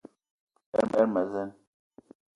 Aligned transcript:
Lerma 0.89 1.21
a 1.23 1.29
zeen. 1.31 1.49